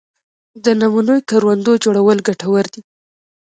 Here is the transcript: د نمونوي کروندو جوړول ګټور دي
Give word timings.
د 0.63 0.65
نمونوي 0.81 1.19
کروندو 1.29 1.71
جوړول 1.83 2.17
ګټور 2.27 2.65
دي 2.73 2.81